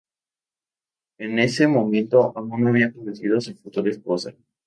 [1.19, 4.33] En ese momento aún no había conocido a su futura esposa.